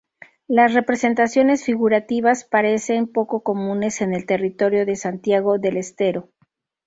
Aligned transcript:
Las 0.47 0.73
representaciones 0.73 1.63
figurativas 1.63 2.43
parecen 2.43 3.05
poco 3.05 3.43
comunes 3.43 4.01
en 4.01 4.15
el 4.15 4.25
territorio 4.25 4.83
de 4.83 4.95
Santiago 4.95 5.59
del 5.59 5.77
Estero. 5.77 6.29